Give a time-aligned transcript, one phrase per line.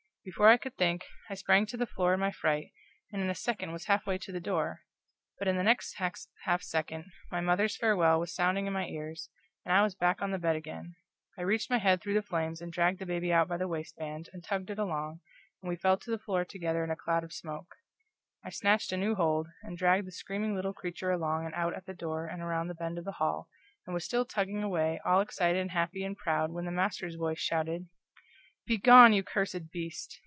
[0.23, 2.71] Before I could think, I sprang to the floor in my fright,
[3.11, 4.81] and in a second was half way to the door;
[5.39, 9.31] but in the next half second my mother's farewell was sounding in my ears,
[9.65, 10.93] and I was back on the bed again.
[11.39, 13.95] I reached my head through the flames and dragged the baby out by the waist
[13.97, 15.21] band, and tugged it along,
[15.59, 17.73] and we fell to the floor together in a cloud of smoke;
[18.45, 21.87] I snatched a new hold, and dragged the screaming little creature along and out at
[21.87, 23.49] the door and around the bend of the hall,
[23.87, 27.39] and was still tugging away, all excited and happy and proud, when the master's voice
[27.39, 27.87] shouted:
[28.67, 30.19] "Begone you cursed beast!"